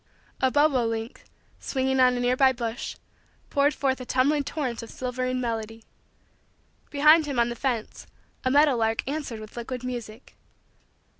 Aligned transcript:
A 0.41 0.49
bobo 0.49 0.83
link, 0.83 1.21
swinging 1.59 1.99
on 1.99 2.17
a 2.17 2.19
nearby 2.19 2.51
bush, 2.53 2.95
poured 3.51 3.75
forth 3.75 4.01
a 4.01 4.03
tumbling 4.05 4.43
torrent 4.43 4.81
of 4.81 4.89
silvery 4.89 5.31
melody. 5.35 5.83
Behind 6.89 7.27
him, 7.27 7.37
on 7.39 7.49
the 7.49 7.55
fence, 7.55 8.07
a 8.43 8.49
meadow 8.49 8.75
lark 8.75 9.03
answered 9.07 9.39
with 9.39 9.55
liquid 9.55 9.83
music. 9.83 10.35